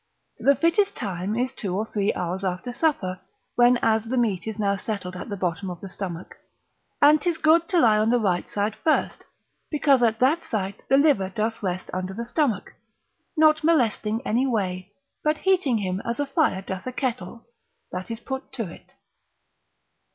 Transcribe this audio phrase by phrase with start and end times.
[0.39, 3.19] The fittest time is two or three hours after supper,
[3.53, 6.37] when as the meat is now settled at the bottom of the stomach,
[7.03, 9.25] and 'tis good to lie on the right side first,
[9.69, 12.73] because at that site the liver doth rest under the stomach,
[13.37, 14.91] not molesting any way,
[15.23, 17.45] but heating him as a fire doth a kettle,
[17.91, 18.95] that is put to it.